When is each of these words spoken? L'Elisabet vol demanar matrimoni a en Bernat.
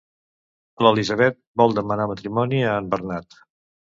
L'Elisabet 0.85 1.37
vol 1.61 1.75
demanar 1.79 2.09
matrimoni 2.11 2.61
a 2.71 2.75
en 2.81 2.87
Bernat. 2.95 3.41